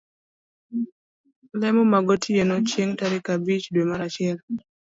[1.59, 4.37] lemo magotiene chieng' tarik abich dwe mar achiel.